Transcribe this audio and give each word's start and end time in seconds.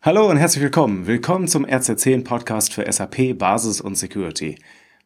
Hallo 0.00 0.30
und 0.30 0.36
herzlich 0.36 0.62
willkommen. 0.62 1.08
Willkommen 1.08 1.48
zum 1.48 1.66
RZ10 1.66 2.22
Podcast 2.22 2.72
für 2.72 2.90
SAP, 2.90 3.36
Basis 3.36 3.80
und 3.80 3.96
Security. 3.96 4.56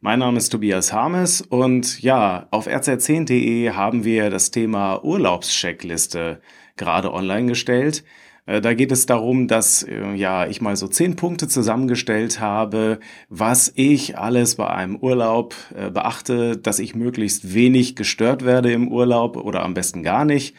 Mein 0.03 0.19
Name 0.19 0.37
ist 0.37 0.51
Tobias 0.51 0.93
Harmes 0.93 1.41
und 1.41 2.03
ja, 2.03 2.47
auf 2.51 2.67
rz10.de 2.67 3.71
haben 3.71 4.05
wir 4.05 4.29
das 4.29 4.51
Thema 4.51 5.03
Urlaubscheckliste 5.03 6.43
gerade 6.77 7.11
online 7.15 7.47
gestellt. 7.47 8.05
Äh, 8.45 8.61
da 8.61 8.75
geht 8.75 8.93
es 8.93 9.07
darum, 9.07 9.49
dass 9.49 9.83
äh, 9.83 10.13
ja 10.13 10.47
ich 10.47 10.61
mal 10.61 10.77
so 10.77 10.89
zehn 10.89 11.17
Punkte 11.17 11.49
zusammengestellt 11.49 12.39
habe, 12.39 13.01
was 13.31 13.73
ich 13.75 14.19
alles 14.19 14.57
bei 14.57 14.69
einem 14.69 14.97
Urlaub 14.97 15.55
äh, 15.75 15.91
beachte, 15.91 16.59
dass 16.59 16.79
ich 16.79 16.95
möglichst 16.95 17.55
wenig 17.55 17.97
gestört 17.97 18.45
werde 18.45 18.71
im 18.71 18.89
Urlaub 18.89 19.39
oder 19.39 19.63
am 19.63 19.73
besten 19.73 20.03
gar 20.03 20.27
nicht, 20.27 20.55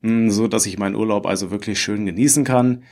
hm, 0.00 0.30
so 0.30 0.48
dass 0.48 0.64
ich 0.64 0.78
meinen 0.78 0.96
Urlaub 0.96 1.26
also 1.26 1.50
wirklich 1.50 1.82
schön 1.82 2.06
genießen 2.06 2.44
kann. 2.44 2.82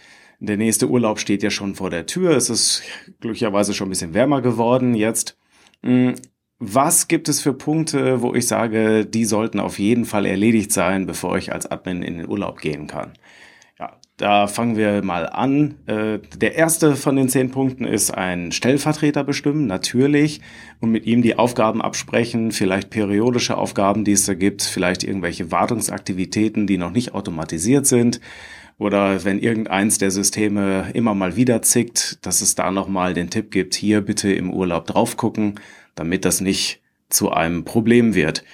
Der 0.44 0.56
nächste 0.56 0.88
Urlaub 0.88 1.20
steht 1.20 1.44
ja 1.44 1.50
schon 1.50 1.76
vor 1.76 1.88
der 1.88 2.06
Tür. 2.06 2.36
Es 2.36 2.50
ist 2.50 2.82
glücklicherweise 3.20 3.74
schon 3.74 3.86
ein 3.86 3.90
bisschen 3.90 4.12
wärmer 4.12 4.42
geworden 4.42 4.96
jetzt. 4.96 5.38
Hm, 5.84 6.16
was 6.58 7.06
gibt 7.06 7.28
es 7.28 7.40
für 7.40 7.54
Punkte, 7.54 8.22
wo 8.22 8.34
ich 8.34 8.48
sage, 8.48 9.06
die 9.06 9.24
sollten 9.24 9.60
auf 9.60 9.78
jeden 9.78 10.04
Fall 10.04 10.26
erledigt 10.26 10.72
sein, 10.72 11.06
bevor 11.06 11.38
ich 11.38 11.52
als 11.52 11.70
Admin 11.70 12.02
in 12.02 12.18
den 12.18 12.28
Urlaub 12.28 12.60
gehen 12.60 12.88
kann? 12.88 13.12
Ja, 13.78 14.00
da 14.16 14.48
fangen 14.48 14.76
wir 14.76 15.04
mal 15.04 15.28
an. 15.28 15.76
Äh, 15.86 16.18
der 16.36 16.56
erste 16.56 16.96
von 16.96 17.14
den 17.14 17.28
zehn 17.28 17.52
Punkten 17.52 17.84
ist 17.84 18.10
ein 18.10 18.50
Stellvertreter 18.50 19.22
bestimmen, 19.22 19.68
natürlich, 19.68 20.40
und 20.80 20.90
mit 20.90 21.06
ihm 21.06 21.22
die 21.22 21.38
Aufgaben 21.38 21.80
absprechen, 21.80 22.50
vielleicht 22.50 22.90
periodische 22.90 23.56
Aufgaben, 23.56 24.04
die 24.04 24.12
es 24.12 24.26
da 24.26 24.34
gibt, 24.34 24.62
vielleicht 24.62 25.04
irgendwelche 25.04 25.52
Wartungsaktivitäten, 25.52 26.66
die 26.66 26.78
noch 26.78 26.90
nicht 26.90 27.14
automatisiert 27.14 27.86
sind 27.86 28.20
oder 28.82 29.24
wenn 29.24 29.38
irgendeins 29.38 29.98
der 29.98 30.10
Systeme 30.10 30.90
immer 30.94 31.14
mal 31.14 31.36
wieder 31.36 31.62
zickt, 31.62 32.18
dass 32.26 32.40
es 32.40 32.54
da 32.54 32.70
nochmal 32.70 33.14
den 33.14 33.30
Tipp 33.30 33.50
gibt, 33.50 33.74
hier 33.74 34.00
bitte 34.00 34.32
im 34.32 34.52
Urlaub 34.52 34.86
drauf 34.86 35.16
gucken, 35.16 35.60
damit 35.94 36.24
das 36.24 36.40
nicht 36.40 36.80
zu 37.08 37.30
einem 37.30 37.64
Problem 37.64 38.14
wird. 38.14 38.44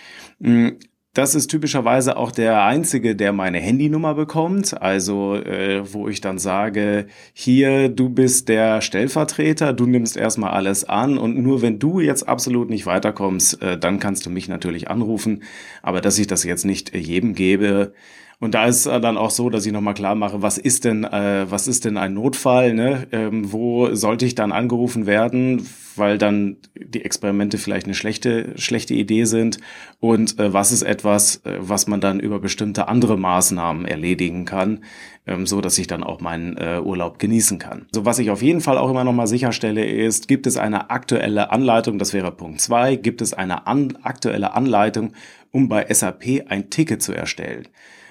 Hm, 0.41 0.77
das 1.15 1.35
ist 1.35 1.49
typischerweise 1.49 2.17
auch 2.17 2.31
der 2.31 2.63
einzige, 2.63 3.17
der 3.17 3.33
meine 3.33 3.59
Handynummer 3.59 4.15
bekommt. 4.15 4.81
Also 4.81 5.35
äh, 5.35 5.93
wo 5.93 6.07
ich 6.09 6.21
dann 6.21 6.39
sage, 6.39 7.07
hier, 7.33 7.89
du 7.89 8.09
bist 8.09 8.49
der 8.49 8.83
Stellvertreter, 8.83 9.73
du 9.73 9.87
nimmst 9.87 10.17
erstmal 10.17 10.51
alles 10.51 10.85
an 10.85 11.19
und 11.19 11.37
nur 11.37 11.61
wenn 11.61 11.81
du 11.81 11.99
jetzt 11.99 12.29
absolut 12.29 12.71
nicht 12.71 12.87
weiterkommst, 12.87 13.61
äh, 13.63 13.77
dann 13.77 13.99
kannst 13.99 14.27
du 14.27 14.31
mich 14.31 14.49
natürlich 14.49 14.91
anrufen. 14.91 15.43
Aber 15.83 16.01
dass 16.01 16.21
ich 16.21 16.29
das 16.29 16.45
jetzt 16.45 16.65
nicht 16.65 16.95
jedem 16.95 17.35
gebe, 17.35 17.95
und 18.41 18.55
da 18.55 18.67
ist 18.67 18.87
dann 18.87 19.17
auch 19.17 19.31
so, 19.31 19.51
dass 19.51 19.67
ich 19.67 19.73
nochmal 19.73 19.95
klar 19.95 20.15
mache, 20.15 20.43
was 20.43 20.59
ist 20.59 20.85
denn, 20.85 21.03
äh, 21.03 21.51
was 21.51 21.67
ist 21.67 21.85
denn 21.85 21.97
ein 21.97 22.15
Notfall, 22.15 22.73
ne? 22.73 23.09
Ähm, 23.11 23.53
wo 23.53 23.93
sollte 23.95 24.27
ich 24.27 24.37
dann 24.37 24.53
angerufen 24.53 25.07
werden, 25.07 25.67
weil 25.97 26.19
dann 26.19 26.59
die 26.77 27.05
Experimente 27.05 27.59
vielleicht 27.59 27.87
eine 27.87 27.95
schlechte, 27.95 28.53
schlechte 28.57 28.95
Idee 28.95 29.25
sind 29.25 29.59
und 29.99 30.39
äh, 30.39 30.53
was 30.53 30.71
ist 30.71 30.83
etwas, 30.83 31.45
äh, 31.45 31.57
was 31.59 31.89
man 31.89 32.01
dann 32.01 32.21
über 32.21 32.39
bestimmte 32.39 32.87
andere 32.87 33.19
Maßnahmen 33.19 33.85
erledigen 33.85 34.45
kann, 34.45 34.85
ähm, 35.27 35.45
so 35.45 35.61
dass 35.61 35.77
ich 35.77 35.89
dann 35.89 36.05
auch 36.05 36.21
meinen 36.21 36.57
äh, 36.57 36.81
Urlaub 36.81 37.19
genießen 37.19 37.59
kann. 37.59 37.87
So 37.93 38.05
was 38.05 38.21
ich 38.21 38.31
auf 38.31 38.41
jeden 38.43 38.61
Fall 38.61 38.79
auch 38.79 38.91
immer 38.91 39.03
nochmal 39.03 39.27
sicherstelle 39.27 39.85
ist, 39.85 40.29
gibt 40.29 40.47
es 40.47 40.57
eine 40.57 40.91
aktuelle 40.91 41.51
Anleitung, 41.51 41.99
das 41.99 42.15
wäre 42.15 42.31
Punkt 42.31 42.61
zwei, 42.61 42.95
gibt 42.95 43.21
es 43.21 43.35
eine 43.35 43.67
an, 43.67 43.99
aktuelle 44.03 44.55
Anleitung, 44.55 45.13
um 45.51 45.69
bei 45.69 45.93
SAP 45.93 46.45
ein 46.49 46.71
Ticket 46.71 47.03
zu 47.03 47.13
erstellen. 47.13 47.67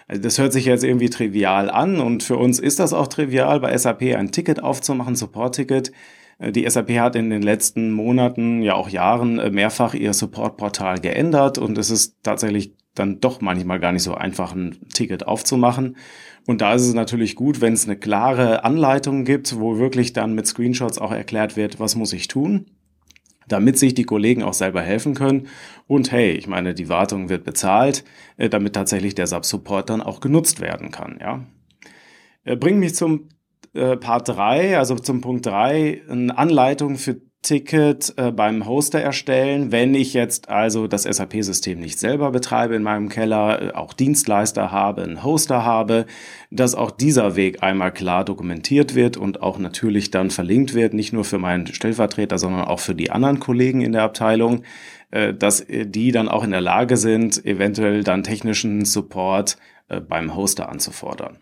Also 0.08 0.22
das 0.22 0.38
hört 0.38 0.54
sich 0.54 0.66
jetzt 0.66 0.84
irgendwie 0.84 1.10
trivial 1.10 1.70
an 1.70 2.00
und 2.00 2.24
für 2.24 2.38
uns 2.38 2.60
ist 2.60 2.80
das 2.80 2.94
auch 2.94 3.08
trivial, 3.08 3.60
bei 3.60 3.78
SAP 3.78 4.04
ein 4.16 4.32
Ticket 4.32 4.64
aufzumachen, 4.64 5.16
Support-Ticket. 5.16 5.92
Äh, 6.40 6.52
die 6.52 6.70
SAP 6.70 6.92
hat 6.92 7.16
in 7.16 7.30
den 7.30 7.42
letzten 7.42 7.92
Monaten, 7.92 8.62
ja 8.62 8.76
auch 8.76 8.90
Jahren 8.90 9.40
äh, 9.40 9.50
mehrfach 9.50 9.94
ihr 9.94 10.14
Support-Portal 10.14 11.00
geändert 11.00 11.58
und 11.58 11.78
es 11.78 11.90
ist 11.90 12.16
tatsächlich 12.24 12.74
dann 12.96 13.20
doch 13.20 13.42
manchmal 13.42 13.80
gar 13.80 13.92
nicht 13.92 14.04
so 14.04 14.16
einfach, 14.16 14.56
ein 14.56 14.78
Ticket 14.94 15.28
aufzumachen. 15.28 15.98
Und 16.48 16.62
da 16.62 16.74
ist 16.74 16.84
es 16.84 16.94
natürlich 16.94 17.36
gut, 17.36 17.62
wenn 17.62 17.74
es 17.74 17.86
eine 17.86 17.98
klare 17.98 18.64
Anleitung 18.64 19.26
gibt, 19.26 19.60
wo 19.60 19.78
wirklich 19.78 20.14
dann 20.14 20.34
mit 20.34 20.48
Screenshots 20.48 20.98
auch 20.98 21.12
erklärt 21.12 21.58
wird, 21.58 21.80
was 21.80 21.96
muss 21.96 22.14
ich 22.14 22.28
tun 22.28 22.66
damit 23.48 23.78
sich 23.78 23.94
die 23.94 24.04
Kollegen 24.04 24.44
auch 24.44 24.54
selber 24.54 24.82
helfen 24.82 25.14
können. 25.14 25.48
Und 25.88 26.12
hey, 26.12 26.32
ich 26.32 26.48
meine, 26.48 26.74
die 26.74 26.90
Wartung 26.90 27.30
wird 27.30 27.44
bezahlt, 27.44 28.04
äh, 28.38 28.50
damit 28.50 28.74
tatsächlich 28.74 29.16
der 29.16 29.28
Sub-Support 29.28 29.90
dann 29.90 30.02
auch 30.02 30.20
genutzt 30.20 30.60
werden 30.62 30.92
kann. 30.92 31.18
Ja? 31.22 31.46
Äh, 32.44 32.56
bringt 32.56 32.80
mich 32.80 32.96
zum 32.96 33.30
äh, 33.74 33.98
Part 33.98 34.30
3, 34.30 34.78
also 34.78 34.96
zum 34.96 35.22
Punkt 35.22 35.46
3, 35.46 36.02
eine 36.10 36.38
Anleitung 36.38 36.98
für 36.98 37.22
Ticket 37.48 38.14
äh, 38.18 38.32
beim 38.32 38.66
Hoster 38.68 39.00
erstellen. 39.00 39.72
Wenn 39.72 39.96
ich 39.96 40.14
jetzt 40.14 40.50
also 40.50 40.88
das 40.88 41.04
SAP-System 41.04 41.80
nicht 41.80 41.98
selber 41.98 42.32
betreibe 42.32 42.76
in 42.76 42.84
meinem 42.84 43.08
Keller, 43.08 43.62
äh, 43.62 43.72
auch 43.74 43.94
Dienstleister 43.94 44.70
habe, 44.70 45.04
einen 45.04 45.24
Hoster 45.24 45.64
habe, 45.64 46.08
dass 46.52 46.76
auch 46.76 46.92
dieser 46.92 47.38
Weg 47.38 47.64
einmal 47.64 47.94
klar 47.94 48.26
dokumentiert 48.26 48.96
wird 48.96 49.16
und 49.16 49.42
auch 49.42 49.60
natürlich 49.60 50.12
dann 50.12 50.30
verlinkt 50.30 50.74
wird, 50.74 50.94
nicht 50.94 51.14
nur 51.14 51.24
für 51.24 51.38
meinen 51.38 51.68
Stellvertreter, 51.68 52.38
sondern 52.38 52.66
auch 52.66 52.82
für 52.82 52.96
die 52.96 53.12
anderen 53.12 53.40
Kollegen 53.40 53.80
in 53.80 53.94
der 53.94 54.04
Abteilung, 54.04 54.64
äh, 55.12 55.34
dass 55.34 55.66
die 55.70 56.12
dann 56.12 56.28
auch 56.28 56.44
in 56.44 56.52
der 56.52 56.60
Lage 56.60 56.98
sind, 56.98 57.46
eventuell 57.46 58.04
dann 58.04 58.24
technischen 58.24 58.84
Support 58.84 59.58
äh, 59.88 60.02
beim 60.02 60.36
Hoster 60.36 60.68
anzufordern. 60.68 61.38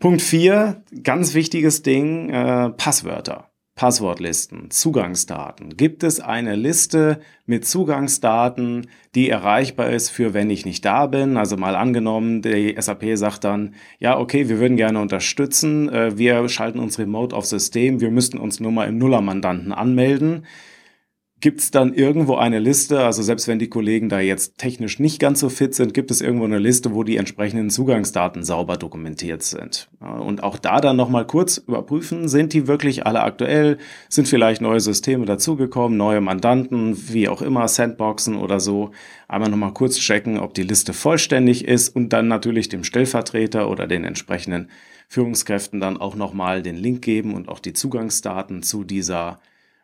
Punkt 0.00 0.20
4, 0.20 0.82
ganz 1.04 1.34
wichtiges 1.34 1.82
Ding, 1.82 2.30
äh, 2.30 2.70
Passwörter. 2.70 3.47
Passwortlisten, 3.78 4.72
Zugangsdaten. 4.72 5.76
Gibt 5.76 6.02
es 6.02 6.18
eine 6.18 6.56
Liste 6.56 7.20
mit 7.46 7.64
Zugangsdaten, 7.64 8.88
die 9.14 9.30
erreichbar 9.30 9.90
ist 9.90 10.10
für 10.10 10.34
wenn 10.34 10.50
ich 10.50 10.66
nicht 10.66 10.84
da 10.84 11.06
bin? 11.06 11.36
Also 11.36 11.56
mal 11.56 11.76
angenommen, 11.76 12.42
die 12.42 12.74
SAP 12.76 13.04
sagt 13.14 13.44
dann, 13.44 13.76
ja, 14.00 14.18
okay, 14.18 14.48
wir 14.48 14.58
würden 14.58 14.76
gerne 14.76 15.00
unterstützen, 15.00 15.88
äh, 15.90 16.18
wir 16.18 16.48
schalten 16.48 16.80
uns 16.80 16.98
remote 16.98 17.36
auf 17.36 17.46
System, 17.46 18.00
wir 18.00 18.10
müssten 18.10 18.38
uns 18.38 18.58
nur 18.58 18.72
mal 18.72 18.88
im 18.88 18.98
Nullermandanten 18.98 19.70
anmelden. 19.70 20.44
Gibt 21.40 21.60
es 21.60 21.70
dann 21.70 21.94
irgendwo 21.94 22.34
eine 22.34 22.58
Liste, 22.58 23.04
also 23.04 23.22
selbst 23.22 23.46
wenn 23.46 23.60
die 23.60 23.68
Kollegen 23.68 24.08
da 24.08 24.18
jetzt 24.18 24.58
technisch 24.58 24.98
nicht 24.98 25.20
ganz 25.20 25.38
so 25.38 25.48
fit 25.48 25.72
sind, 25.72 25.94
gibt 25.94 26.10
es 26.10 26.20
irgendwo 26.20 26.46
eine 26.46 26.58
Liste, 26.58 26.94
wo 26.94 27.04
die 27.04 27.16
entsprechenden 27.16 27.70
Zugangsdaten 27.70 28.42
sauber 28.42 28.76
dokumentiert 28.76 29.44
sind. 29.44 29.88
Und 30.00 30.42
auch 30.42 30.58
da 30.58 30.80
dann 30.80 30.96
nochmal 30.96 31.28
kurz 31.28 31.58
überprüfen, 31.58 32.26
sind 32.26 32.54
die 32.54 32.66
wirklich 32.66 33.06
alle 33.06 33.22
aktuell, 33.22 33.78
sind 34.08 34.26
vielleicht 34.26 34.60
neue 34.60 34.80
Systeme 34.80 35.26
dazugekommen, 35.26 35.96
neue 35.96 36.20
Mandanten, 36.20 36.96
wie 37.12 37.28
auch 37.28 37.40
immer, 37.40 37.68
Sandboxen 37.68 38.34
oder 38.34 38.58
so. 38.58 38.90
Einmal 39.28 39.50
nochmal 39.50 39.74
kurz 39.74 39.96
checken, 39.98 40.40
ob 40.40 40.54
die 40.54 40.64
Liste 40.64 40.92
vollständig 40.92 41.68
ist 41.68 41.94
und 41.94 42.12
dann 42.12 42.26
natürlich 42.26 42.68
dem 42.68 42.82
Stellvertreter 42.82 43.70
oder 43.70 43.86
den 43.86 44.02
entsprechenden 44.02 44.70
Führungskräften 45.06 45.78
dann 45.78 45.98
auch 45.98 46.16
nochmal 46.16 46.62
den 46.62 46.74
Link 46.74 47.02
geben 47.02 47.34
und 47.34 47.48
auch 47.48 47.60
die 47.60 47.74
Zugangsdaten 47.74 48.64
zu 48.64 48.82
dieser 48.82 49.38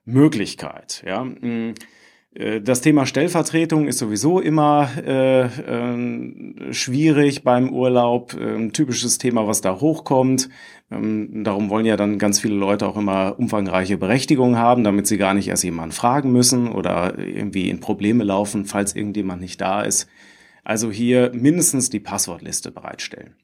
Möglichkeit. 0.05 1.03
Ja. 1.07 1.25
Mm, 1.25 1.75
äh, 2.35 2.61
das 2.61 2.81
Thema 2.81 3.07
Stellvertretung 3.07 3.87
ist 3.87 3.99
sowieso 3.99 4.41
immer 4.41 4.91
äh, 5.05 5.45
äh, 5.47 6.73
schwierig 6.73 7.45
beim 7.45 7.71
Urlaub. 7.73 8.35
Ein 8.35 8.73
typisches 8.73 9.19
Thema, 9.19 9.47
was 9.47 9.61
da 9.61 9.81
hochkommt. 9.81 10.49
Ähm, 10.91 11.45
darum 11.45 11.71
wollen 11.71 11.87
ja 11.87 11.97
dann 11.97 12.19
ganz 12.19 12.41
viele 12.41 12.55
Leute 12.55 12.87
auch 12.87 12.97
immer 12.97 13.37
umfangreiche 13.39 13.97
Berechtigungen 13.97 14.59
haben, 14.59 14.85
damit 14.85 15.07
sie 15.07 15.19
gar 15.19 15.35
nicht 15.35 15.49
erst 15.49 15.65
jemanden 15.65 15.93
fragen 15.93 16.33
müssen 16.33 16.69
oder 16.69 17.19
irgendwie 17.19 17.71
in 17.71 17.81
Probleme 17.81 18.25
laufen, 18.25 18.67
falls 18.67 18.95
irgendjemand 18.95 19.41
nicht 19.41 19.61
da 19.61 19.83
ist. 19.83 20.09
Also 20.65 20.91
hier 20.91 21.31
mindestens 21.35 21.91
die 21.91 22.01
Passwortliste 22.01 22.71
bereitstellen. 22.71 23.35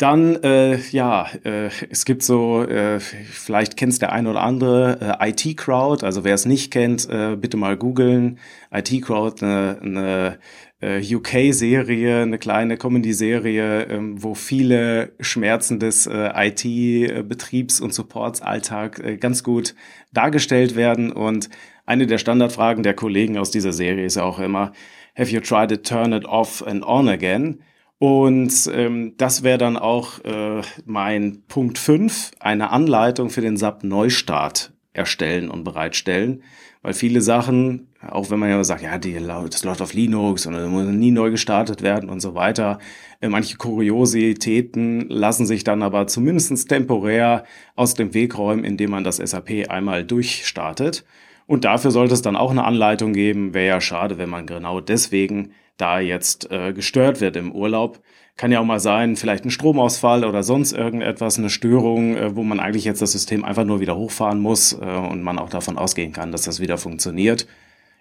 Dann, 0.00 0.36
äh, 0.36 0.78
ja, 0.92 1.26
äh, 1.44 1.68
es 1.90 2.06
gibt 2.06 2.22
so, 2.22 2.62
äh, 2.62 3.00
vielleicht 3.00 3.76
kennt 3.76 3.92
es 3.92 3.98
der 3.98 4.12
ein 4.12 4.26
oder 4.26 4.40
andere, 4.40 5.18
äh, 5.20 5.28
IT-Crowd. 5.28 6.06
Also 6.06 6.24
wer 6.24 6.32
es 6.32 6.46
nicht 6.46 6.70
kennt, 6.70 7.06
äh, 7.10 7.36
bitte 7.36 7.58
mal 7.58 7.76
googeln. 7.76 8.38
IT-Crowd, 8.72 9.44
eine, 9.44 9.78
eine 9.82 10.38
äh, 10.80 11.14
UK-Serie, 11.14 12.22
eine 12.22 12.38
kleine 12.38 12.78
Comedy-Serie, 12.78 13.88
ähm, 13.90 14.22
wo 14.22 14.34
viele 14.34 15.12
Schmerzen 15.20 15.78
des 15.78 16.06
äh, 16.06 16.30
IT-Betriebs- 16.34 17.82
und 17.82 17.92
Supportsalltag 17.92 19.04
äh, 19.04 19.16
ganz 19.18 19.44
gut 19.44 19.74
dargestellt 20.14 20.76
werden. 20.76 21.12
Und 21.12 21.50
eine 21.84 22.06
der 22.06 22.16
Standardfragen 22.16 22.82
der 22.82 22.94
Kollegen 22.94 23.36
aus 23.36 23.50
dieser 23.50 23.74
Serie 23.74 24.06
ist 24.06 24.16
auch 24.16 24.38
immer, 24.38 24.72
have 25.14 25.30
you 25.30 25.40
tried 25.40 25.68
to 25.68 25.76
turn 25.76 26.14
it 26.14 26.24
off 26.24 26.66
and 26.66 26.86
on 26.86 27.06
again? 27.06 27.60
Und 28.00 28.70
ähm, 28.72 29.12
das 29.18 29.42
wäre 29.42 29.58
dann 29.58 29.76
auch 29.76 30.24
äh, 30.24 30.62
mein 30.86 31.42
Punkt 31.48 31.76
5, 31.76 32.30
eine 32.40 32.70
Anleitung 32.70 33.28
für 33.28 33.42
den 33.42 33.58
SAP 33.58 33.84
Neustart 33.84 34.72
erstellen 34.94 35.50
und 35.50 35.64
bereitstellen, 35.64 36.42
weil 36.80 36.94
viele 36.94 37.20
Sachen 37.20 37.88
Auch 38.08 38.30
wenn 38.30 38.38
man 38.38 38.48
ja 38.48 38.64
sagt, 38.64 38.82
ja, 38.82 38.96
die, 38.96 39.12
das 39.12 39.64
läuft 39.64 39.82
auf 39.82 39.92
Linux 39.92 40.46
und 40.46 40.54
muss 40.70 40.86
nie 40.86 41.10
neu 41.10 41.30
gestartet 41.30 41.82
werden 41.82 42.08
und 42.08 42.20
so 42.20 42.34
weiter. 42.34 42.78
Äh, 43.20 43.28
manche 43.28 43.58
Kuriositäten 43.58 45.06
lassen 45.10 45.44
sich 45.44 45.62
dann 45.62 45.82
aber 45.82 46.06
zumindest 46.06 46.70
temporär 46.70 47.44
aus 47.76 47.92
dem 47.92 48.14
Weg 48.14 48.38
räumen, 48.38 48.64
indem 48.64 48.92
man 48.92 49.04
das 49.04 49.18
SAP 49.18 49.68
einmal 49.68 50.04
durchstartet. 50.04 51.04
Und 51.46 51.66
dafür 51.66 51.90
sollte 51.90 52.14
es 52.14 52.22
dann 52.22 52.36
auch 52.36 52.50
eine 52.50 52.64
Anleitung 52.64 53.12
geben. 53.12 53.52
Wäre 53.52 53.66
ja 53.66 53.80
schade, 53.82 54.16
wenn 54.16 54.30
man 54.30 54.46
genau 54.46 54.80
deswegen 54.80 55.52
da 55.80 56.00
jetzt 56.00 56.50
äh, 56.50 56.72
gestört 56.72 57.20
wird 57.20 57.36
im 57.36 57.52
Urlaub. 57.52 58.00
Kann 58.36 58.52
ja 58.52 58.60
auch 58.60 58.64
mal 58.64 58.80
sein, 58.80 59.16
vielleicht 59.16 59.44
ein 59.44 59.50
Stromausfall 59.50 60.24
oder 60.24 60.42
sonst 60.42 60.72
irgendetwas, 60.72 61.38
eine 61.38 61.50
Störung, 61.50 62.16
äh, 62.16 62.36
wo 62.36 62.42
man 62.42 62.60
eigentlich 62.60 62.84
jetzt 62.84 63.02
das 63.02 63.12
System 63.12 63.44
einfach 63.44 63.64
nur 63.64 63.80
wieder 63.80 63.96
hochfahren 63.96 64.40
muss 64.40 64.72
äh, 64.72 64.84
und 64.84 65.22
man 65.22 65.38
auch 65.38 65.50
davon 65.50 65.78
ausgehen 65.78 66.12
kann, 66.12 66.32
dass 66.32 66.42
das 66.42 66.60
wieder 66.60 66.78
funktioniert. 66.78 67.46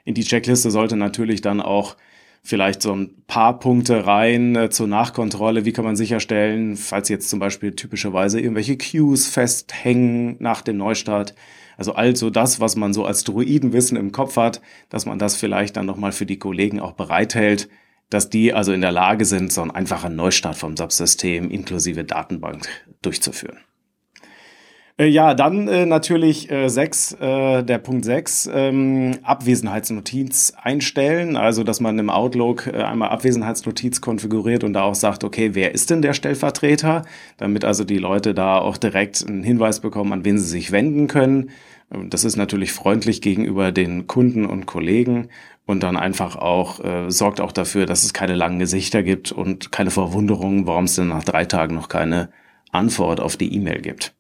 In 0.06 0.14
die 0.14 0.24
Checkliste 0.24 0.72
sollte 0.72 0.96
natürlich 0.96 1.42
dann 1.42 1.62
auch 1.62 1.96
vielleicht 2.42 2.82
so 2.82 2.94
ein 2.94 3.24
paar 3.28 3.60
Punkte 3.60 4.06
rein 4.06 4.56
äh, 4.56 4.70
zur 4.70 4.88
Nachkontrolle. 4.88 5.66
Wie 5.66 5.74
kann 5.74 5.86
man 5.86 5.96
sicherstellen, 5.96 6.78
falls 6.78 7.10
jetzt 7.10 7.30
zum 7.30 7.40
Beispiel 7.40 7.76
typischerweise 7.76 8.40
irgendwelche 8.40 8.78
Queues 8.78 9.28
festhängen 9.28 10.38
nach 10.40 10.62
dem 10.62 10.78
Neustart, 10.78 11.36
also 11.80 11.94
also 11.94 12.30
das, 12.30 12.60
was 12.60 12.76
man 12.76 12.94
so 12.94 13.06
als 13.06 13.24
Druidenwissen 13.24 13.96
im 13.96 14.12
Kopf 14.12 14.36
hat, 14.36 14.62
dass 14.90 15.06
man 15.06 15.18
das 15.18 15.38
vielleicht 15.38 15.78
dann 15.78 15.86
nochmal 15.86 16.12
für 16.12 16.26
die 16.26 16.38
Kollegen 16.38 16.82
auch 16.82 16.92
bereithält, 16.92 17.70
dass 18.10 18.30
die 18.30 18.54
also 18.54 18.74
in 18.74 18.82
der 18.82 18.92
Lage 18.92 19.24
sind, 19.24 19.54
so 19.54 19.62
einen 19.62 19.72
einfachen 19.72 20.14
Neustart 20.14 20.58
vom 20.58 20.76
Subsystem 20.76 21.50
inklusive 21.50 22.04
Datenbank 22.04 22.68
durchzuführen. 23.02 23.60
Äh, 25.00 25.08
ja, 25.08 25.34
dann 25.34 25.68
äh, 25.70 25.86
natürlich 25.86 26.52
äh, 26.52 26.68
sechs, 26.68 27.14
äh, 27.14 27.64
der 27.64 27.78
Punkt 27.78 28.04
6, 28.04 28.50
ähm, 28.54 29.18
Abwesenheitsnotiz 29.24 30.54
einstellen. 30.62 31.38
Also, 31.38 31.64
dass 31.64 31.80
man 31.80 31.98
im 31.98 32.10
Outlook 32.10 32.68
äh, 32.68 32.84
einmal 32.84 33.10
Abwesenheitsnotiz 33.10 34.02
konfiguriert 34.02 34.66
und 34.66 34.74
da 34.74 34.84
auch 34.84 34.96
sagt, 34.96 35.24
okay, 35.24 35.52
wer 35.54 35.74
ist 35.74 35.90
denn 35.90 36.02
der 36.02 36.14
Stellvertreter? 36.14 37.06
Damit 37.38 37.64
also 37.64 37.86
die 37.86 37.98
Leute 37.98 38.34
da 38.34 38.58
auch 38.58 38.76
direkt 38.76 39.26
einen 39.26 39.42
Hinweis 39.42 39.80
bekommen, 39.80 40.12
an 40.12 40.26
wen 40.26 40.38
sie 40.38 40.50
sich 40.50 40.74
wenden 40.74 41.08
können. 41.08 41.52
Das 42.10 42.24
ist 42.26 42.36
natürlich 42.36 42.74
freundlich 42.74 43.22
gegenüber 43.22 43.72
den 43.72 44.06
Kunden 44.06 44.46
und 44.46 44.66
Kollegen 44.66 45.30
und 45.66 45.82
dann 45.82 45.98
einfach 45.98 46.36
auch 46.36 46.84
äh, 46.84 47.10
sorgt 47.10 47.42
auch 47.42 47.52
dafür, 47.52 47.86
dass 47.86 48.04
es 48.04 48.14
keine 48.14 48.36
langen 48.36 48.60
Gesichter 48.60 49.02
gibt 49.02 49.32
und 49.32 49.72
keine 49.72 49.90
Verwunderung, 49.90 50.68
warum 50.68 50.84
es 50.84 50.96
denn 50.96 51.08
nach 51.08 51.24
drei 51.24 51.46
Tagen 51.46 51.74
noch 51.76 51.88
keine 51.88 52.30
Antwort 52.72 53.22
auf 53.22 53.38
die 53.38 53.56
E-Mail 53.56 53.82
gibt. 53.82 54.14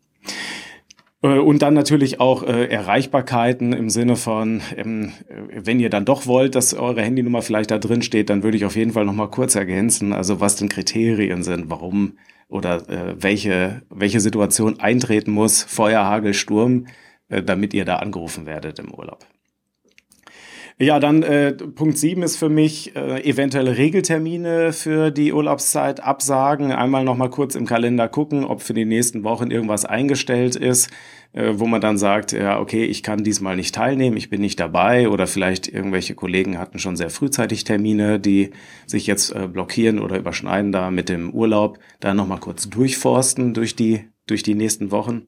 Äh, 1.21 1.39
und 1.39 1.62
dann 1.62 1.74
natürlich 1.74 2.19
auch 2.19 2.44
äh, 2.44 2.66
Erreichbarkeiten 2.66 3.74
im 3.74 3.89
Sinne 3.89 4.16
von, 4.16 4.62
ähm, 4.75 5.12
wenn 5.27 5.80
ihr 5.80 5.89
dann 5.89 6.06
doch 6.06 6.27
wollt, 6.27 6.56
dass 6.56 6.74
eure 6.74 7.01
Handynummer 7.01 7.42
vielleicht 7.42 7.71
da 7.71 7.77
drin 7.77 8.01
steht, 8.01 8.30
dann 8.30 8.44
würde 8.44 8.57
ich 8.57 8.66
auf 8.66 8.75
jeden 8.75 8.92
Fall 8.92 9.06
nochmal 9.06 9.30
kurz 9.30 9.56
ergänzen, 9.56 10.13
also 10.13 10.39
was 10.39 10.56
denn 10.56 10.69
Kriterien 10.69 11.44
sind, 11.44 11.69
warum 11.69 12.18
oder 12.48 12.89
äh, 12.89 13.16
welche, 13.21 13.83
welche 13.89 14.19
Situation 14.19 14.80
eintreten 14.80 15.31
muss, 15.31 15.63
Feuer, 15.63 16.04
Hagel, 16.04 16.33
Sturm, 16.33 16.88
äh, 17.30 17.44
damit 17.44 17.74
ihr 17.74 17.86
da 17.86 17.98
angerufen 17.98 18.45
werdet 18.45 18.80
im 18.80 18.94
Urlaub. 18.94 19.25
Ja, 20.81 21.01
dann 21.01 21.23
äh, 21.23 21.51
Punkt 21.51 21.97
7 21.97 22.23
ist 22.23 22.37
für 22.37 22.47
mich 22.47 22.95
äh, 22.95 23.21
eventuelle 23.29 23.75
Regeltermine 23.75 24.71
für 24.71 25.11
die 25.11 25.33
Urlaubszeit 25.33 26.01
absagen. 26.01 26.71
Einmal 26.71 27.03
nochmal 27.03 27.29
kurz 27.29 27.55
im 27.55 27.65
Kalender 27.65 28.07
gucken, 28.07 28.45
ob 28.45 28.61
für 28.61 28.73
die 28.73 28.85
nächsten 28.85 29.25
Wochen 29.25 29.51
irgendwas 29.51 29.83
eingestellt 29.83 30.55
ist, 30.55 30.89
äh, 31.33 31.51
wo 31.55 31.67
man 31.67 31.81
dann 31.81 31.97
sagt, 31.97 32.31
ja, 32.31 32.61
okay, 32.61 32.85
ich 32.85 33.03
kann 33.03 33.25
diesmal 33.25 33.57
nicht 33.57 33.75
teilnehmen, 33.75 34.15
ich 34.15 34.29
bin 34.29 34.39
nicht 34.39 34.57
dabei 34.57 35.09
oder 35.09 35.27
vielleicht 35.27 35.67
irgendwelche 35.67 36.15
Kollegen 36.15 36.57
hatten 36.57 36.79
schon 36.79 36.95
sehr 36.95 37.09
frühzeitig 37.09 37.65
Termine, 37.65 38.17
die 38.17 38.51
sich 38.87 39.05
jetzt 39.05 39.35
äh, 39.35 39.49
blockieren 39.49 39.99
oder 39.99 40.17
überschneiden 40.17 40.71
da 40.71 40.91
mit 40.91 41.09
dem 41.09 41.31
Urlaub. 41.31 41.77
Da 41.99 42.13
nochmal 42.13 42.39
kurz 42.39 42.69
durchforsten 42.69 43.53
durch 43.53 43.75
die, 43.75 44.05
durch 44.27 44.43
die 44.43 44.55
nächsten 44.55 44.91
Wochen. 44.91 45.27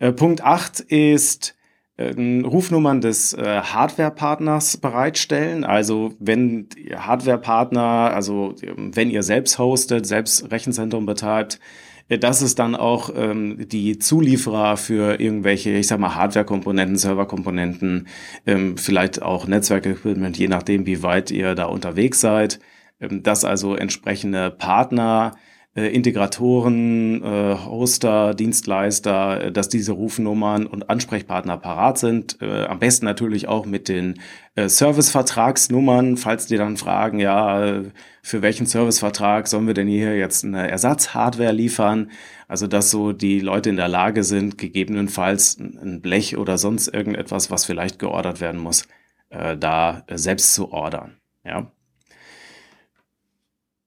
Äh, 0.00 0.10
Punkt 0.10 0.40
8 0.42 0.80
ist, 0.80 1.54
Rufnummern 1.98 3.00
des 3.00 3.34
äh, 3.34 3.60
Hardware-Partners 3.60 4.78
bereitstellen. 4.78 5.62
Also 5.64 6.14
wenn 6.18 6.68
Hardware-Partner, 6.92 8.12
also 8.12 8.54
wenn 8.76 9.10
ihr 9.10 9.22
selbst 9.22 9.58
hostet, 9.58 10.04
selbst 10.04 10.50
Rechenzentrum 10.50 11.06
betreibt, 11.06 11.60
äh, 12.08 12.18
dass 12.18 12.40
es 12.40 12.56
dann 12.56 12.74
auch 12.74 13.10
ähm, 13.14 13.68
die 13.68 13.98
Zulieferer 13.98 14.76
für 14.76 15.20
irgendwelche, 15.20 15.70
ich 15.70 15.86
sag 15.86 16.00
mal, 16.00 16.14
Hardware-Komponenten, 16.16 16.96
Server-Komponenten, 16.96 18.08
ähm, 18.46 18.76
vielleicht 18.76 19.22
auch 19.22 19.46
Netzwerk-Equipment, 19.46 20.36
je 20.36 20.48
nachdem, 20.48 20.86
wie 20.86 21.02
weit 21.02 21.30
ihr 21.30 21.54
da 21.54 21.66
unterwegs 21.66 22.20
seid, 22.20 22.58
ähm, 23.00 23.22
dass 23.22 23.44
also 23.44 23.76
entsprechende 23.76 24.50
Partner 24.50 25.36
äh, 25.74 25.88
Integratoren, 25.88 27.22
äh, 27.22 27.56
Hoster, 27.66 28.34
Dienstleister, 28.34 29.44
äh, 29.44 29.52
dass 29.52 29.68
diese 29.68 29.92
Rufnummern 29.92 30.66
und 30.66 30.88
Ansprechpartner 30.88 31.56
parat 31.56 31.98
sind. 31.98 32.38
Äh, 32.40 32.66
am 32.66 32.78
besten 32.78 33.04
natürlich 33.06 33.48
auch 33.48 33.66
mit 33.66 33.88
den 33.88 34.20
äh, 34.54 34.68
Servicevertragsnummern, 34.68 36.16
falls 36.16 36.46
die 36.46 36.56
dann 36.56 36.76
fragen, 36.76 37.18
ja, 37.18 37.82
für 38.22 38.42
welchen 38.42 38.66
Servicevertrag 38.66 39.48
sollen 39.48 39.66
wir 39.66 39.74
denn 39.74 39.88
hier 39.88 40.16
jetzt 40.16 40.44
eine 40.44 40.70
Ersatzhardware 40.70 41.52
liefern? 41.52 42.10
Also, 42.46 42.66
dass 42.66 42.90
so 42.90 43.12
die 43.12 43.40
Leute 43.40 43.70
in 43.70 43.76
der 43.76 43.88
Lage 43.88 44.22
sind, 44.22 44.58
gegebenenfalls 44.58 45.58
ein 45.58 46.00
Blech 46.00 46.36
oder 46.36 46.56
sonst 46.56 46.88
irgendetwas, 46.88 47.50
was 47.50 47.64
vielleicht 47.64 47.98
geordert 47.98 48.40
werden 48.40 48.60
muss, 48.60 48.86
äh, 49.30 49.56
da 49.56 50.04
selbst 50.08 50.54
zu 50.54 50.70
ordern. 50.70 51.16
Ja. 51.44 51.72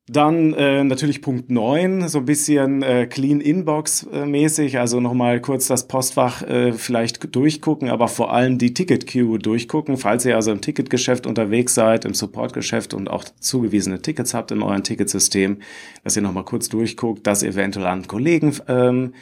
Dann 0.09 0.53
äh, 0.53 0.85
natürlich 0.85 1.21
Punkt 1.21 1.49
9, 1.51 2.07
so 2.07 2.19
ein 2.19 2.25
bisschen 2.25 2.81
äh, 2.81 3.07
Clean 3.07 3.41
Inbox 3.41 4.03
äh, 4.03 4.25
mäßig, 4.25 4.79
also 4.79 5.01
nochmal 5.01 5.41
kurz 5.41 5.67
das 5.67 5.89
Postfach 5.89 6.43
äh, 6.43 6.71
vielleicht 6.71 7.35
durchgucken, 7.35 7.89
aber 7.89 8.07
vor 8.07 8.31
allem 8.31 8.57
die 8.57 8.73
Ticket 8.73 9.05
Queue 9.05 9.37
durchgucken, 9.37 9.97
falls 9.97 10.23
ihr 10.23 10.37
also 10.37 10.53
im 10.53 10.61
Ticketgeschäft 10.61 11.27
unterwegs 11.27 11.75
seid, 11.75 12.05
im 12.05 12.13
Supportgeschäft 12.13 12.93
und 12.93 13.09
auch 13.09 13.25
zugewiesene 13.41 14.01
Tickets 14.01 14.33
habt 14.33 14.51
in 14.51 14.61
eurem 14.61 14.81
Ticketsystem, 14.81 15.57
dass 16.05 16.15
ihr 16.15 16.21
nochmal 16.21 16.45
kurz 16.45 16.69
durchguckt, 16.69 17.27
dass 17.27 17.43
eventuell 17.43 17.87
an 17.87 18.07
Kollegen 18.07 18.55
ähm, 18.69 19.13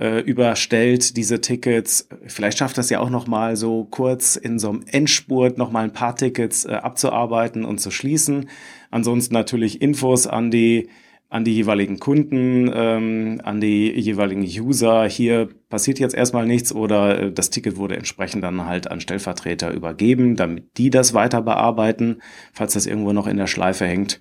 äh, 0.00 0.20
überstellt 0.20 1.16
diese 1.16 1.40
Tickets. 1.40 2.08
Vielleicht 2.26 2.58
schafft 2.58 2.78
das 2.78 2.90
ja 2.90 3.00
auch 3.00 3.10
noch 3.10 3.26
mal 3.26 3.54
so 3.54 3.84
kurz 3.84 4.36
in 4.36 4.58
so 4.58 4.70
einem 4.70 4.84
Endspurt 4.86 5.58
noch 5.58 5.70
mal 5.70 5.84
ein 5.84 5.92
paar 5.92 6.16
Tickets 6.16 6.64
äh, 6.64 6.72
abzuarbeiten 6.72 7.64
und 7.64 7.80
zu 7.80 7.90
schließen. 7.90 8.48
Ansonsten 8.90 9.34
natürlich 9.34 9.82
Infos 9.82 10.26
an 10.26 10.50
die 10.50 10.88
an 11.32 11.44
die 11.44 11.54
jeweiligen 11.54 12.00
Kunden, 12.00 12.68
ähm, 12.74 13.40
an 13.44 13.60
die 13.60 13.92
jeweiligen 13.92 14.42
User. 14.42 15.08
Hier 15.08 15.48
passiert 15.68 16.00
jetzt 16.00 16.14
erstmal 16.14 16.44
nichts 16.44 16.74
oder 16.74 17.20
äh, 17.20 17.32
das 17.32 17.50
Ticket 17.50 17.76
wurde 17.76 17.96
entsprechend 17.96 18.42
dann 18.42 18.66
halt 18.66 18.90
an 18.90 19.00
Stellvertreter 19.00 19.72
übergeben, 19.72 20.34
damit 20.34 20.76
die 20.76 20.90
das 20.90 21.14
weiter 21.14 21.40
bearbeiten, 21.40 22.20
falls 22.52 22.72
das 22.72 22.86
irgendwo 22.86 23.12
noch 23.12 23.28
in 23.28 23.36
der 23.36 23.46
Schleife 23.46 23.86
hängt. 23.86 24.18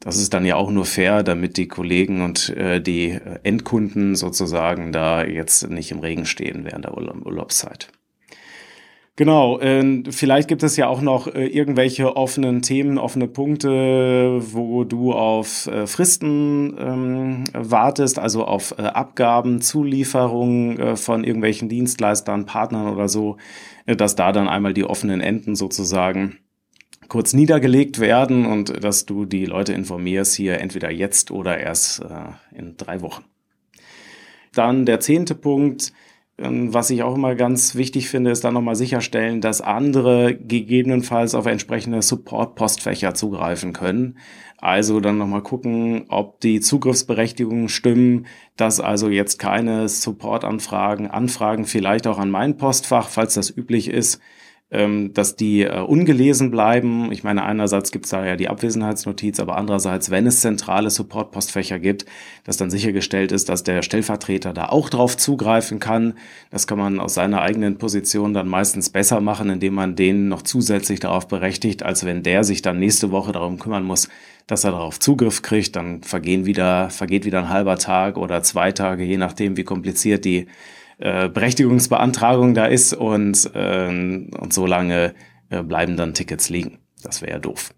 Das 0.00 0.16
ist 0.16 0.32
dann 0.32 0.44
ja 0.44 0.56
auch 0.56 0.70
nur 0.70 0.84
fair, 0.84 1.22
damit 1.22 1.56
die 1.56 1.68
Kollegen 1.68 2.22
und 2.22 2.50
äh, 2.50 2.80
die 2.80 3.18
Endkunden 3.42 4.14
sozusagen 4.14 4.92
da 4.92 5.24
jetzt 5.24 5.68
nicht 5.68 5.90
im 5.90 5.98
Regen 6.00 6.24
stehen 6.24 6.64
während 6.64 6.84
der 6.84 6.96
Urlaub 6.96 7.26
Urlaubszeit. 7.26 7.88
Genau, 9.18 9.58
äh, 9.58 10.04
vielleicht 10.10 10.46
gibt 10.46 10.62
es 10.62 10.76
ja 10.76 10.86
auch 10.86 11.00
noch 11.00 11.26
äh, 11.26 11.44
irgendwelche 11.44 12.14
offenen 12.14 12.62
Themen, 12.62 12.98
offene 12.98 13.26
Punkte, 13.26 14.38
wo 14.52 14.84
du 14.84 15.12
auf 15.12 15.66
äh, 15.66 15.88
Fristen 15.88 16.76
ähm, 16.78 17.44
wartest, 17.52 18.20
also 18.20 18.44
auf 18.44 18.76
äh, 18.78 18.82
Abgaben, 18.82 19.60
Zulieferungen 19.60 20.78
äh, 20.78 20.94
von 20.94 21.24
irgendwelchen 21.24 21.68
Dienstleistern, 21.68 22.46
Partnern 22.46 22.94
oder 22.94 23.08
so, 23.08 23.38
äh, 23.86 23.96
dass 23.96 24.14
da 24.14 24.30
dann 24.30 24.48
einmal 24.48 24.72
die 24.72 24.84
offenen 24.84 25.20
Enden 25.20 25.56
sozusagen 25.56 26.38
kurz 27.08 27.32
niedergelegt 27.32 27.98
werden 27.98 28.46
und 28.46 28.84
dass 28.84 29.06
du 29.06 29.24
die 29.24 29.46
Leute 29.46 29.72
informierst 29.72 30.34
hier 30.34 30.60
entweder 30.60 30.90
jetzt 30.90 31.30
oder 31.30 31.58
erst 31.58 32.00
äh, 32.02 32.56
in 32.56 32.76
drei 32.76 33.00
Wochen. 33.00 33.24
Dann 34.52 34.86
der 34.86 35.00
zehnte 35.00 35.34
Punkt, 35.34 35.92
ähm, 36.38 36.72
was 36.72 36.90
ich 36.90 37.02
auch 37.02 37.14
immer 37.14 37.34
ganz 37.34 37.74
wichtig 37.74 38.08
finde, 38.08 38.30
ist 38.30 38.44
dann 38.44 38.54
nochmal 38.54 38.76
sicherstellen, 38.76 39.40
dass 39.40 39.60
andere 39.60 40.34
gegebenenfalls 40.34 41.34
auf 41.34 41.46
entsprechende 41.46 42.02
Support-Postfächer 42.02 43.14
zugreifen 43.14 43.72
können. 43.72 44.18
Also 44.60 45.00
dann 45.00 45.18
nochmal 45.18 45.42
gucken, 45.42 46.06
ob 46.08 46.40
die 46.40 46.60
Zugriffsberechtigungen 46.60 47.68
stimmen, 47.68 48.26
dass 48.56 48.80
also 48.80 49.08
jetzt 49.08 49.38
keine 49.38 49.88
Support-Anfragen, 49.88 51.08
Anfragen 51.08 51.64
vielleicht 51.64 52.06
auch 52.06 52.18
an 52.18 52.30
mein 52.30 52.56
Postfach, 52.56 53.08
falls 53.08 53.34
das 53.34 53.56
üblich 53.56 53.88
ist, 53.88 54.20
ähm, 54.70 55.14
dass 55.14 55.34
die 55.34 55.62
äh, 55.62 55.80
ungelesen 55.80 56.50
bleiben. 56.50 57.10
Ich 57.10 57.24
meine, 57.24 57.44
einerseits 57.44 57.90
gibt 57.90 58.04
es 58.04 58.10
da 58.10 58.26
ja 58.26 58.36
die 58.36 58.48
Abwesenheitsnotiz, 58.48 59.40
aber 59.40 59.56
andererseits, 59.56 60.10
wenn 60.10 60.26
es 60.26 60.40
zentrale 60.40 60.90
Support-Postfächer 60.90 61.78
gibt, 61.78 62.04
dass 62.44 62.58
dann 62.58 62.70
sichergestellt 62.70 63.32
ist, 63.32 63.48
dass 63.48 63.62
der 63.62 63.82
Stellvertreter 63.82 64.52
da 64.52 64.66
auch 64.66 64.90
drauf 64.90 65.16
zugreifen 65.16 65.80
kann. 65.80 66.14
Das 66.50 66.66
kann 66.66 66.78
man 66.78 67.00
aus 67.00 67.14
seiner 67.14 67.40
eigenen 67.40 67.78
Position 67.78 68.34
dann 68.34 68.46
meistens 68.46 68.90
besser 68.90 69.22
machen, 69.22 69.48
indem 69.48 69.72
man 69.72 69.96
den 69.96 70.28
noch 70.28 70.42
zusätzlich 70.42 71.00
darauf 71.00 71.28
berechtigt, 71.28 71.82
als 71.82 72.04
wenn 72.04 72.22
der 72.22 72.44
sich 72.44 72.60
dann 72.60 72.78
nächste 72.78 73.10
Woche 73.10 73.32
darum 73.32 73.58
kümmern 73.58 73.84
muss, 73.84 74.10
dass 74.46 74.64
er 74.64 74.72
darauf 74.72 75.00
Zugriff 75.00 75.40
kriegt. 75.40 75.76
Dann 75.76 76.02
vergehen 76.02 76.44
wieder, 76.44 76.90
vergeht 76.90 77.24
wieder 77.24 77.38
ein 77.38 77.48
halber 77.48 77.78
Tag 77.78 78.18
oder 78.18 78.42
zwei 78.42 78.72
Tage, 78.72 79.04
je 79.04 79.16
nachdem, 79.16 79.56
wie 79.56 79.64
kompliziert 79.64 80.26
die 80.26 80.46
äh, 80.98 81.28
Berechtigungsbeantragung 81.28 82.54
da 82.54 82.66
ist 82.66 82.92
und, 82.92 83.50
äh, 83.54 83.88
und 83.88 84.52
so 84.52 84.66
lange 84.66 85.14
äh, 85.50 85.62
bleiben 85.62 85.96
dann 85.96 86.14
Tickets 86.14 86.48
liegen. 86.48 86.78
Das 87.02 87.22
wäre 87.22 87.32
ja 87.32 87.38
doof. 87.38 87.70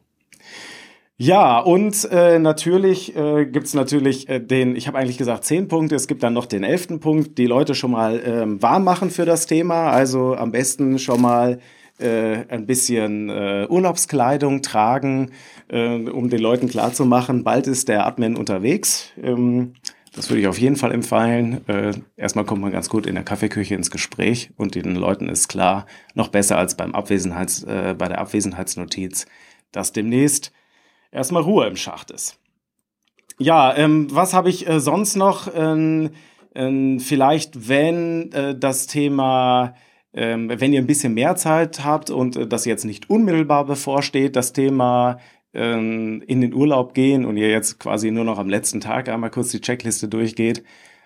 Ja, 1.23 1.59
und 1.59 2.09
äh, 2.11 2.39
natürlich 2.39 3.15
äh, 3.15 3.45
gibt 3.45 3.75
natürlich 3.75 4.27
äh, 4.31 4.41
den, 4.41 4.75
ich 4.75 4.89
habe 4.89 4.97
eigentlich 4.97 5.19
gesagt 5.19 5.45
zehn 5.45 5.69
Punkte, 5.69 5.95
es 5.95 6.07
gibt 6.07 6.23
dann 6.23 6.33
noch 6.33 6.47
den 6.47 6.65
elften 6.65 6.99
Punkt, 6.99 7.37
die 7.37 7.45
Leute 7.45 7.75
schon 7.75 7.91
mal 7.91 8.23
ähm, 8.25 8.63
warm 8.63 8.85
machen 8.85 9.11
für 9.11 9.27
das 9.27 9.45
Thema. 9.45 9.91
Also 9.91 10.35
am 10.35 10.51
besten 10.51 10.99
schon 10.99 11.21
mal 11.21 11.59
äh, 11.99 12.47
ein 12.49 12.65
bisschen 12.65 13.29
äh, 13.29 13.67
Urlaubskleidung 13.69 14.63
tragen, 14.63 15.33
äh, 15.69 15.97
um 15.97 16.31
den 16.31 16.41
Leuten 16.41 16.69
klarzumachen, 16.69 17.45
bald 17.45 17.67
ist 17.67 17.89
der 17.89 18.07
Admin 18.07 18.37
unterwegs. 18.37 19.11
Ähm, 19.23 19.75
das 20.15 20.29
würde 20.29 20.41
ich 20.41 20.49
auf 20.49 20.59
jeden 20.59 20.77
Fall 20.77 20.93
empfehlen. 20.93 21.67
Äh, 21.69 21.93
erstmal 22.17 22.45
kommt 22.45 22.63
man 22.63 22.73
ganz 22.73 22.89
gut 22.89 23.07
in 23.07 23.15
der 23.15 23.25
Kaffeeküche 23.25 23.75
ins 23.75 23.91
Gespräch 23.91 24.51
und 24.57 24.75
den 24.75 24.97
Leuten 24.97 25.29
ist 25.29 25.49
klar, 25.49 25.87
noch 26.15 26.29
besser 26.29 26.59
als 26.59 26.77
beim 26.77 26.95
Abwesenheits, 26.95 27.63
äh, 27.63 27.95
bei 27.97 28.09
der 28.09 28.19
Abwesenheitsnotiz, 28.19 29.27
dass 29.73 29.93
demnächst 29.93 30.53
erstmal 31.13 31.43
Ruhe 31.43 31.67
im 31.67 31.77
Schacht 31.77 32.11
ist. 32.11 32.39
Ja, 33.39 33.75
ähm, 33.77 34.09
was 34.11 34.35
habe 34.35 34.51
ich 34.51 34.69
äh, 34.69 34.81
sonst 34.81 35.17
noch? 35.17 35.49
Ähm, 35.55 36.11
ähm, 36.55 37.01
vielleicht, 37.01 37.69
wenn 37.69 38.33
äh, 38.33 38.59
das 38.59 38.87
Thema, 38.87 39.75
ähm, 40.13 40.51
wenn 40.53 40.73
ihr 40.73 40.81
ein 40.81 40.87
bisschen 40.87 41.15
mehr 41.15 41.37
Zeit 41.37 41.85
habt 41.85 42.11
und 42.11 42.37
äh, 42.37 42.47
das 42.47 42.65
jetzt 42.65 42.85
nicht 42.85 43.09
unmittelbar 43.09 43.65
bevorsteht, 43.65 44.37
das 44.37 44.53
Thema 44.53 45.19
ähm, 45.55 46.23
in 46.27 46.41
den 46.41 46.55
Urlaub 46.55 46.95
gehen 46.95 47.25
und 47.25 47.37
ihr 47.37 47.51
jetzt 47.51 47.79
quasi 47.79 48.11
nur 48.11 48.25
noch 48.25 48.39
am 48.39 48.49
letzten 48.49 48.81
Tag 48.81 49.09
einmal 49.09 49.31
kurz 49.31 49.51
die 49.51 49.61
Checkliste 49.61 50.09
durchgeht, 50.09 50.63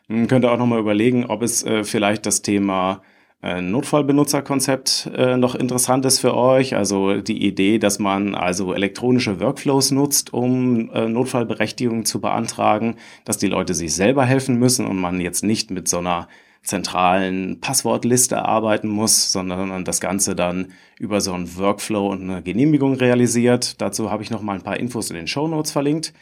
hm, 0.08 0.28
könnt 0.28 0.44
ihr 0.44 0.52
auch 0.52 0.58
nochmal 0.58 0.80
überlegen, 0.80 1.26
ob 1.26 1.42
es 1.42 1.62
äh, 1.64 1.84
vielleicht 1.84 2.26
das 2.26 2.42
Thema 2.42 3.02
äh, 3.42 3.60
Notfallbenutzerkonzept 3.60 5.10
äh, 5.14 5.36
noch 5.36 5.54
interessant 5.54 6.06
ist 6.06 6.18
für 6.18 6.34
euch. 6.34 6.76
Also 6.76 7.20
die 7.20 7.46
Idee, 7.46 7.78
dass 7.78 7.98
man 7.98 8.34
also 8.34 8.72
elektronische 8.72 9.38
Workflows 9.38 9.90
nutzt, 9.90 10.32
um 10.32 10.90
äh, 10.90 11.08
Notfallberechtigung 11.08 12.06
zu 12.06 12.20
beantragen, 12.20 12.96
dass 13.26 13.36
die 13.38 13.48
Leute 13.48 13.74
sich 13.74 13.94
selber 13.94 14.24
helfen 14.24 14.58
müssen 14.58 14.86
und 14.86 14.98
man 14.98 15.20
jetzt 15.20 15.44
nicht 15.44 15.70
mit 15.70 15.88
so 15.88 15.98
einer 15.98 16.28
zentralen 16.64 17.60
Passwortliste 17.60 18.44
arbeiten 18.44 18.88
muss, 18.88 19.30
sondern 19.30 19.84
das 19.84 20.00
Ganze 20.00 20.34
dann 20.34 20.72
über 20.98 21.20
so 21.20 21.32
einen 21.32 21.56
Workflow 21.56 22.08
und 22.10 22.22
eine 22.22 22.42
Genehmigung 22.42 22.94
realisiert. 22.94 23.80
Dazu 23.80 24.10
habe 24.10 24.22
ich 24.22 24.30
noch 24.30 24.42
mal 24.42 24.54
ein 24.54 24.62
paar 24.62 24.78
Infos 24.78 25.10
in 25.10 25.16
den 25.16 25.26
Show 25.26 25.46
Notes 25.46 25.72
verlinkt. 25.72 26.12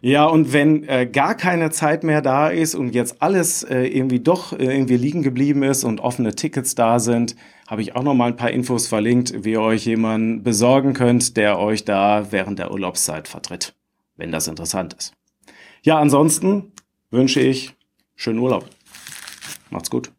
Ja, 0.00 0.26
und 0.26 0.52
wenn 0.52 0.84
äh, 0.84 1.06
gar 1.06 1.34
keine 1.34 1.70
Zeit 1.70 2.04
mehr 2.04 2.20
da 2.20 2.48
ist 2.48 2.74
und 2.74 2.94
jetzt 2.94 3.22
alles 3.22 3.62
äh, 3.62 3.84
irgendwie 3.84 4.20
doch 4.20 4.52
äh, 4.52 4.64
irgendwie 4.64 4.96
liegen 4.96 5.22
geblieben 5.22 5.62
ist 5.62 5.84
und 5.84 6.00
offene 6.00 6.34
Tickets 6.34 6.74
da 6.74 6.98
sind, 6.98 7.34
habe 7.66 7.82
ich 7.82 7.96
auch 7.96 8.02
noch 8.02 8.14
mal 8.14 8.26
ein 8.26 8.36
paar 8.36 8.50
Infos 8.50 8.86
verlinkt, 8.86 9.44
wie 9.44 9.52
ihr 9.52 9.60
euch 9.60 9.86
jemanden 9.86 10.42
besorgen 10.42 10.92
könnt, 10.92 11.36
der 11.36 11.58
euch 11.58 11.84
da 11.84 12.30
während 12.30 12.58
der 12.58 12.70
Urlaubszeit 12.70 13.26
vertritt, 13.26 13.74
wenn 14.16 14.30
das 14.30 14.48
interessant 14.48 14.94
ist. 14.94 15.14
Ja, 15.82 15.98
ansonsten 15.98 16.72
wünsche 17.10 17.40
ich 17.40 17.72
schönen 18.14 18.38
Urlaub. 18.38 18.68
Macht's 19.70 19.90
gut. 19.90 20.12